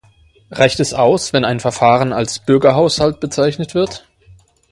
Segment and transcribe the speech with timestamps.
[0.49, 4.09] Reicht es aus, wenn ein Verfahren als Bürgerhaushalt bezeichnet wird?